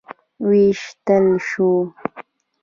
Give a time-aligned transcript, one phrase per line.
[0.47, 1.69] وویشتل شو.